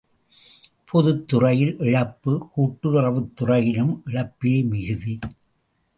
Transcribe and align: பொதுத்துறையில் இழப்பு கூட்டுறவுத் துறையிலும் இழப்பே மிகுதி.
பொதுத்துறையில் 0.91 1.75
இழப்பு 1.79 2.33
கூட்டுறவுத் 2.55 3.31
துறையிலும் 3.35 4.01
இழப்பே 4.05 4.63
மிகுதி. 4.63 5.19